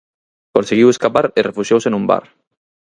Conseguiu 0.55 0.87
escapar 0.91 1.25
e 1.37 1.39
refuxiouse 1.49 1.89
nun 1.89 2.03
bar. 2.11 2.23